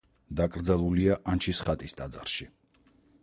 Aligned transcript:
დაკრძალულია 0.37 1.17
ანჩისხატის 1.35 1.95
ტაძარში. 1.99 2.51